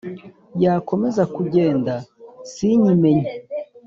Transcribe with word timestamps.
yakomeza 0.63 1.23
kugenda 1.35 1.93
sinyimenye 2.51 3.31